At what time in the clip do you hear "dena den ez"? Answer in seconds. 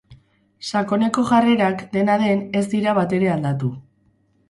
1.99-2.67